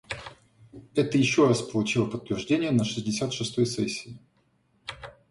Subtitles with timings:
[0.95, 4.17] Это еще раз получило подтверждение на шестьдесят шестой сессии.